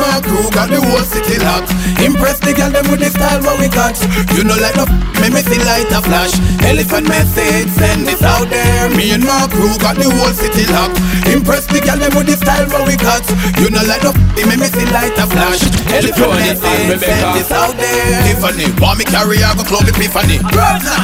my 0.00 0.20
crew 0.24 0.48
got 0.50 0.72
the 0.72 0.80
whole 0.80 1.04
city 1.04 1.36
locked. 1.44 1.70
Impress 2.00 2.40
the 2.40 2.56
girl 2.56 2.72
them 2.72 2.88
with 2.88 3.00
the 3.04 3.12
style 3.12 3.40
what 3.44 3.60
we 3.60 3.68
got. 3.68 3.94
You 4.32 4.42
know 4.44 4.56
like 4.56 4.76
no 4.76 4.88
me 5.20 5.28
me 5.28 5.44
see 5.44 5.60
light 5.60 5.92
a 5.92 6.00
flash. 6.00 6.32
Elephant 6.64 7.06
message 7.06 7.68
send 7.76 8.08
this 8.08 8.24
out 8.24 8.48
there. 8.48 8.88
Me 8.96 9.12
and 9.12 9.24
my 9.24 9.46
crew 9.52 9.76
got 9.76 10.00
the 10.00 10.08
whole 10.08 10.32
city 10.32 10.64
locked. 10.72 10.96
Impress 11.28 11.68
the 11.68 11.80
girl 11.84 12.00
them 12.00 12.16
with 12.16 12.26
the 12.26 12.36
style 12.40 12.66
what 12.72 12.88
we 12.88 12.96
got. 12.96 13.22
You 13.60 13.68
know 13.68 13.84
like 13.84 14.00
no 14.00 14.16
me 14.40 14.56
me 14.56 14.68
see 14.72 14.88
light 14.88 15.12
a 15.20 15.28
flash. 15.28 15.60
Elephant 15.92 16.32
message 16.40 17.00
send 17.04 17.36
this 17.36 17.52
out 17.52 17.76
there. 17.76 18.24
Tiffany, 18.24 18.72
want 18.80 18.96
me 18.96 19.04
carry 19.04 19.36
I 19.44 19.52
go 19.52 19.64
club 19.68 19.84
epiphany. 19.84 20.40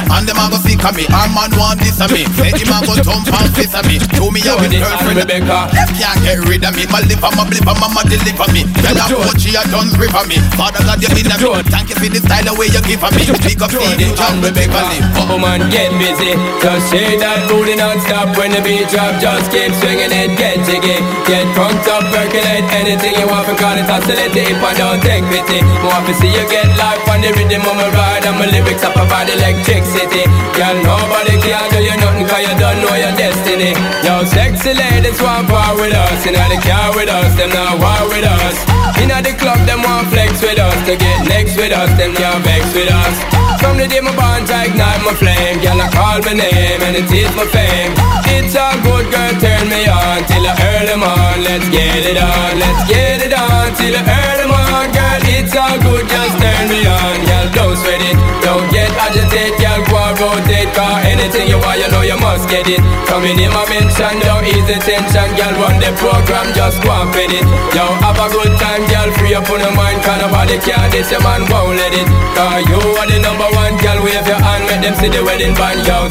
And 0.09 0.25
them 0.25 0.41
a 0.41 0.49
go 0.49 0.57
seek 0.57 0.81
a 0.81 0.89
me. 0.97 1.05
Our 1.13 1.29
man 1.29 1.53
want 1.53 1.77
this 1.79 2.01
a 2.01 2.09
me. 2.09 2.25
Say 2.33 2.57
him 2.57 2.73
a 2.73 2.81
go 2.81 2.97
jump 3.05 3.29
and 3.29 3.49
fist 3.53 3.77
a 3.77 3.85
me. 3.85 4.01
Show 4.17 4.33
me 4.33 4.41
how 4.41 4.57
his 4.57 4.73
girlfriend. 4.73 5.29
Left 5.29 5.93
can't 5.93 6.19
get 6.25 6.41
rid 6.49 6.65
of 6.65 6.73
me. 6.73 6.89
My 6.89 7.05
liver, 7.05 7.29
my 7.37 7.45
blipper, 7.45 7.77
mama 7.77 8.01
deliver 8.09 8.49
me. 8.49 8.65
Tell 8.87 9.19
her 9.19 9.19
what 9.19 9.35
she 9.35 9.51
a 9.51 9.59
done 9.67 9.91
for 9.91 10.23
me. 10.31 10.39
Father 10.55 10.79
God, 10.87 11.03
you 11.03 11.11
been 11.11 11.27
a 11.27 11.35
me. 11.35 11.59
Thank 11.67 11.91
you 11.91 11.97
for 11.99 12.07
the 12.07 12.23
style 12.23 12.47
the 12.47 12.53
way 12.55 12.71
you 12.71 12.79
give 12.87 13.03
for 13.03 13.11
me. 13.11 13.27
Pick 13.43 13.59
up 13.59 13.67
feed 13.67 13.99
it, 13.99 14.15
John 14.15 14.39
Rebecca 14.39 14.79
Lee. 14.87 15.03
Woman, 15.27 15.67
get 15.67 15.91
busy. 15.99 16.31
Just 16.63 16.87
shake 16.87 17.19
that 17.19 17.51
booty 17.51 17.75
non-stop 17.75 18.31
when 18.39 18.55
the 18.55 18.63
beat 18.63 18.87
drop. 18.87 19.19
Just 19.19 19.51
keep 19.51 19.75
swinging 19.83 20.15
it, 20.15 20.39
get 20.39 20.63
jiggy. 20.63 21.03
Get 21.27 21.51
drunk 21.51 21.83
up, 21.91 22.07
percolate 22.15 22.63
anything 22.79 23.11
you 23.19 23.27
want 23.27 23.43
for 23.43 23.59
call 23.59 23.75
it 23.75 23.91
oscillate. 23.91 24.31
If 24.31 24.63
I 24.63 24.71
don't 24.79 25.03
take 25.03 25.27
pity, 25.27 25.59
more 25.83 25.99
to 26.07 26.13
see 26.15 26.31
you 26.31 26.47
get 26.47 26.71
life 26.79 27.03
on 27.11 27.19
the 27.19 27.35
rhythm 27.35 27.67
of 27.67 27.75
my 27.75 27.91
ride. 27.91 28.23
And 28.23 28.39
my 28.39 28.47
lyrics 28.47 28.87
up 28.87 28.95
about 28.95 29.27
electricity. 29.27 30.23
Girl, 30.55 30.77
nobody 30.79 31.35
can 31.43 31.65
do 31.75 31.83
you 31.83 31.95
nothing 31.99 32.23
cause 32.23 32.39
you 32.39 32.55
don't 32.55 32.79
know 32.79 32.95
your 32.95 33.11
destiny. 33.19 33.75
Yo, 34.07 34.23
sexy 34.23 34.71
ladies 34.71 35.19
want 35.19 35.51
part 35.51 35.75
with 35.75 35.91
us. 35.91 36.23
You 36.23 36.31
know 36.39 36.47
the 36.47 36.59
car 36.63 36.95
with 36.95 37.11
us, 37.11 37.35
them 37.35 37.51
not 37.51 37.75
war 37.83 38.07
with 38.07 38.23
us. 38.23 38.76
Inna 39.01 39.21
the 39.21 39.33
club, 39.37 39.59
them 39.65 39.81
want 39.83 40.07
flex 40.09 40.41
with 40.41 40.59
us. 40.59 40.77
To 40.87 40.95
get 40.95 41.27
next 41.27 41.57
with 41.57 41.71
us, 41.71 41.89
them 41.97 42.13
can't 42.15 42.43
vex 42.43 42.63
with 42.73 42.91
us. 42.91 43.15
From 43.61 43.77
the 43.77 43.87
day 43.87 44.01
my 44.01 44.13
bond, 44.15 44.49
I 44.49 44.69
ignite 44.69 45.01
my 45.03 45.13
flame. 45.13 45.59
Girl, 45.61 45.81
I 45.81 45.89
call 45.89 46.21
my 46.21 46.33
name 46.33 46.79
and 46.85 46.95
it 46.95 47.09
is 47.09 47.31
my 47.35 47.45
fame. 47.49 47.93
It's 48.37 48.53
a 48.53 48.67
good 48.85 49.09
girl, 49.09 49.33
turn 49.41 49.65
me 49.67 49.89
on 49.89 50.23
till 50.29 50.45
I 50.45 50.53
earn 50.55 50.85
them 50.85 51.03
on. 51.03 51.43
Let's 51.43 51.67
get 51.69 52.05
it 52.05 52.17
on, 52.21 52.51
let's 52.59 52.83
get 52.87 53.25
it 53.25 53.33
on 53.33 53.73
till 53.75 53.95
I 53.97 54.01
earn 54.05 54.37
them 54.45 54.53
on. 54.53 54.85
Girl, 54.93 55.21
it's 55.35 55.55
all 55.57 55.77
good, 55.81 56.05
just 56.07 56.35
turn 56.37 56.65
me 56.69 56.85
on. 56.85 57.15
Girl, 57.25 57.47
don't 57.57 57.77
sweat 57.81 58.01
it, 58.01 58.17
don't 58.45 58.67
get 59.13 59.27
agitated. 59.27 59.59
Girl, 59.59 59.81
go 60.17 60.31
rotate, 60.35 60.71
cause 60.73 61.05
anything 61.05 61.47
you 61.47 61.59
want, 61.59 61.79
you 61.79 61.87
know 61.91 62.01
you 62.01 62.17
must 62.19 62.49
get 62.49 62.67
it. 62.67 62.79
Coming 63.07 63.39
in 63.39 63.51
my 63.51 63.63
mention, 63.69 64.19
don't 64.23 64.45
ease 64.45 64.65
the 64.67 64.77
tension. 64.81 65.27
Girl, 65.35 65.53
run 65.61 65.79
the 65.79 65.91
program, 65.97 66.53
just 66.53 66.81
go 66.83 66.91
and 66.91 67.09
fit 67.13 67.31
it. 67.31 67.45
Yo, 67.75 67.85
have 68.03 68.19
a 68.19 68.27
good 68.31 68.53
time, 68.59 68.83
girl, 68.87 69.09
free 69.19 69.35
up 69.35 69.49
on 69.49 69.59
your 69.59 69.75
mind. 69.75 70.01
Cause 70.03 70.19
nobody 70.21 70.57
care, 70.59 70.89
this 70.89 71.11
your 71.11 71.21
man 71.23 71.47
won't 71.49 71.77
let 71.77 71.93
it. 71.93 72.07
Cause 72.35 72.63
you 72.67 72.79
are 72.97 73.07
the 73.07 73.19
number 73.19 73.47
one, 73.55 73.75
girl, 73.79 73.99
wave 74.03 74.27
your 74.27 74.41
hand, 74.41 74.63
make 74.67 74.81
them 74.81 74.95
see 74.99 75.09
the 75.09 75.23
wedding 75.23 75.53
band, 75.55 75.85
yo. 75.85 76.09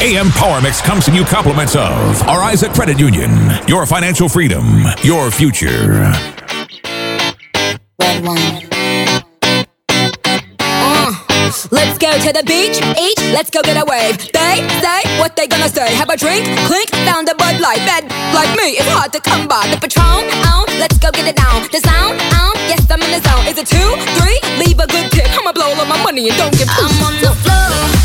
AM 0.00 0.30
Power 0.30 0.60
Mix 0.60 0.80
comes 0.80 1.04
to 1.06 1.12
you 1.12 1.24
compliments 1.24 1.74
of 1.74 2.22
our 2.28 2.40
Isaac 2.42 2.72
Credit 2.72 2.98
Union. 2.98 3.30
Your 3.66 3.84
financial 3.84 4.28
freedom, 4.28 4.84
your 5.02 5.30
future. 5.30 6.12
Red 8.00 8.24
one. 8.24 8.77
Let's 11.98 12.22
go 12.22 12.30
to 12.30 12.32
the 12.32 12.44
beach, 12.46 12.78
eat, 12.98 13.18
let's 13.34 13.50
go 13.50 13.60
get 13.62 13.76
a 13.76 13.84
wave. 13.84 14.16
They 14.32 14.62
say 14.78 15.02
what 15.18 15.34
they 15.34 15.46
gonna 15.46 15.68
say. 15.68 15.94
Have 15.94 16.10
a 16.10 16.16
drink, 16.16 16.44
clink, 16.66 16.90
found 16.90 17.28
a 17.28 17.34
Bud 17.34 17.60
Light. 17.60 17.78
Bad 17.78 18.04
like 18.34 18.54
me, 18.56 18.78
it's 18.78 18.88
hard 18.90 19.12
to 19.14 19.20
come 19.20 19.48
by. 19.48 19.66
The 19.66 19.78
Patron, 19.78 20.30
on, 20.46 20.66
let's 20.78 20.98
go 20.98 21.10
get 21.10 21.26
it 21.26 21.36
down. 21.36 21.66
The 21.72 21.80
sound, 21.80 22.20
on, 22.38 22.54
yes 22.70 22.86
I'm 22.90 23.02
in 23.02 23.10
the 23.10 23.20
zone. 23.26 23.46
Is 23.46 23.58
it 23.58 23.66
two, 23.66 23.90
three? 24.20 24.38
Leave 24.64 24.78
a 24.78 24.86
good 24.86 25.10
tip. 25.10 25.26
I'ma 25.30 25.52
blow 25.52 25.66
all 25.66 25.80
of 25.80 25.88
my 25.88 26.00
money 26.02 26.28
and 26.28 26.38
don't 26.38 26.56
give. 26.56 26.68
I'm 26.70 27.02
on 27.02 27.14
the 27.20 27.34
floor. 27.42 27.97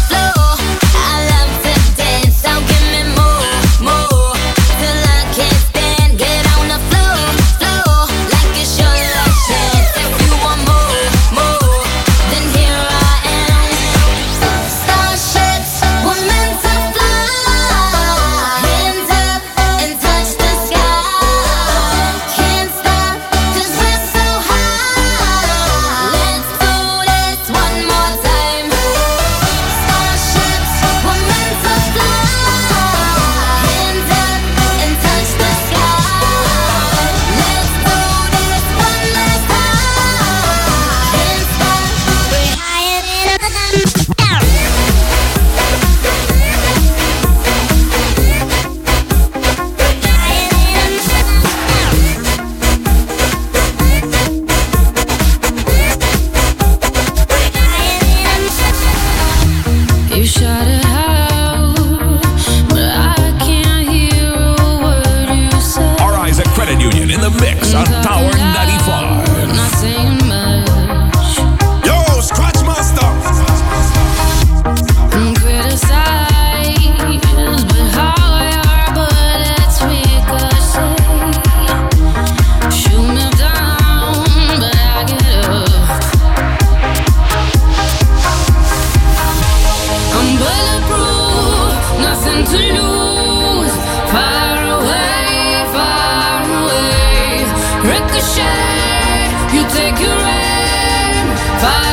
You 99.54 99.64
take 99.70 100.00
your 100.00 100.20
aim. 100.20 101.28
Far 101.62 101.93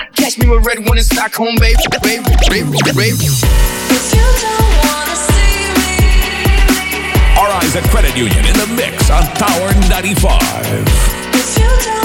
Kiss 0.31 0.37
me 0.37 0.49
with 0.49 0.65
red 0.65 0.79
one 0.87 0.97
in 0.97 1.03
Stockholm, 1.03 1.57
baby, 1.59 1.83
baby, 2.01 2.23
baby, 2.47 2.77
baby. 2.95 3.27
Credit 7.89 8.15
Union 8.15 8.45
in 8.45 8.53
the 8.53 8.67
mix 8.77 9.09
on 9.09 9.23
Power 9.35 9.73
95. 9.89 12.00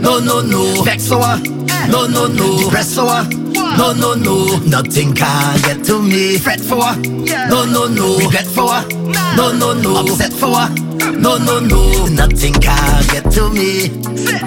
No 0.00 0.18
no 0.20 0.40
no. 0.40 0.82
Vex 0.82 1.08
for 1.08 1.22
her, 1.22 1.38
no 1.88 2.06
no 2.06 2.26
no. 2.26 2.70
Her, 2.70 3.24
no 3.76 3.92
no 3.92 4.14
no. 4.14 4.58
Nothing 4.66 5.14
can 5.14 5.60
get 5.62 5.84
to 5.86 6.00
me. 6.02 6.38
Fret 6.38 6.60
for 6.60 6.82
her, 6.82 6.96
no 7.48 7.64
no 7.64 7.86
no. 7.86 8.18
Regret 8.18 8.46
for 8.46 8.68
her, 8.68 8.86
no 9.36 9.52
no 9.52 9.72
no. 9.74 10.00
Upset 10.00 10.32
for 10.32 10.54
her, 10.56 10.68
no 11.12 11.38
no 11.38 11.60
no. 11.60 12.06
Nothing 12.06 12.54
can 12.54 13.06
get 13.08 13.30
to 13.32 13.50
me. 13.50 13.88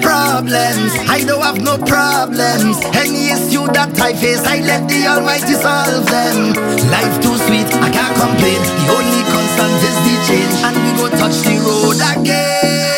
Problems, 0.01 0.91
I 1.09 1.23
don't 1.25 1.41
have 1.41 1.61
no 1.61 1.77
problems. 1.77 2.77
Any 2.95 3.31
issue 3.31 3.67
that 3.73 3.99
I 3.99 4.13
face, 4.13 4.43
I 4.45 4.59
let 4.59 4.87
the 4.87 5.07
Almighty 5.07 5.53
solve 5.53 6.05
them. 6.07 6.53
Life 6.91 7.21
too 7.21 7.37
sweet, 7.47 7.67
I 7.81 7.89
can't 7.89 8.15
complain. 8.15 8.59
The 8.59 8.87
only 8.91 9.21
constant 9.31 9.75
is 9.89 9.97
the 10.05 10.15
change, 10.27 10.55
and 10.65 10.75
we 10.83 10.91
go 10.97 11.09
touch 11.17 11.37
the 11.43 11.57
road 11.63 12.19
again. 12.19 12.90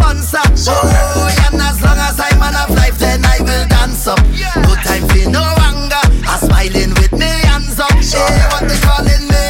Sponsor. 0.00 0.72
Oh, 0.72 1.36
and 1.46 1.60
as 1.60 1.82
long 1.82 1.98
as 1.98 2.18
I'm 2.18 2.38
man 2.38 2.54
of 2.56 2.70
life, 2.76 2.98
then 2.98 3.24
I 3.24 3.38
will 3.40 3.66
dance 3.68 4.06
up. 4.06 4.18
No 4.56 4.74
time 4.84 5.06
for 5.08 5.30
no 5.30 5.42
anger. 5.68 6.04
I'm 6.26 6.40
smiling 6.40 6.94
with 6.94 7.12
me 7.12 7.26
hands 7.26 7.78
up. 7.78 7.90
Hey, 7.92 8.40
what 8.50 8.68
they 8.68 8.78
calling 8.80 9.26
me? 9.28 9.44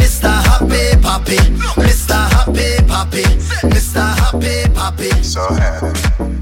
Mr. 0.00 0.32
Happy 0.48 0.96
Papi, 1.00 1.38
Mr. 1.76 2.16
Happy 2.34 2.68
Papi, 2.90 3.24
Mr. 3.70 4.04
Happy 4.20 4.68
Papi. 4.72 5.24
So 5.24 5.42
happy. 5.54 6.35